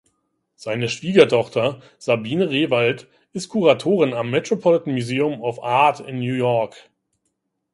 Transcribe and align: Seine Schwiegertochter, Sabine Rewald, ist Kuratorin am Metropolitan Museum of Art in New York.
Seine 0.55 0.89
Schwiegertochter, 0.89 1.79
Sabine 1.99 2.49
Rewald, 2.49 3.07
ist 3.33 3.49
Kuratorin 3.49 4.15
am 4.15 4.31
Metropolitan 4.31 4.93
Museum 4.93 5.43
of 5.43 5.61
Art 5.61 5.99
in 5.99 6.17
New 6.17 6.33
York. 6.33 6.89